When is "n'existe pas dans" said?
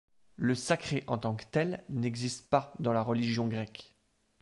1.89-2.91